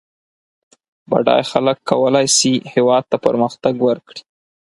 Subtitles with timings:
[1.09, 4.19] بډای خلک کولای سي هېواد ته پرمختګ ورکړي